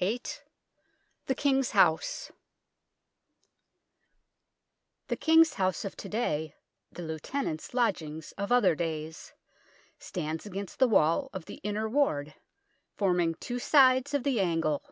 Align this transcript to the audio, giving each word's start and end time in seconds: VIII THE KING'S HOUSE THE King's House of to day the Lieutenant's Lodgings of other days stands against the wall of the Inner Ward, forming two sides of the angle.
VIII 0.00 0.22
THE 1.26 1.34
KING'S 1.34 1.72
HOUSE 1.72 2.30
THE 5.08 5.16
King's 5.16 5.54
House 5.54 5.84
of 5.84 5.96
to 5.96 6.08
day 6.08 6.54
the 6.92 7.02
Lieutenant's 7.02 7.74
Lodgings 7.74 8.30
of 8.38 8.52
other 8.52 8.76
days 8.76 9.32
stands 9.98 10.46
against 10.46 10.78
the 10.78 10.86
wall 10.86 11.30
of 11.32 11.46
the 11.46 11.56
Inner 11.64 11.88
Ward, 11.88 12.36
forming 12.94 13.34
two 13.34 13.58
sides 13.58 14.14
of 14.14 14.22
the 14.22 14.38
angle. 14.38 14.84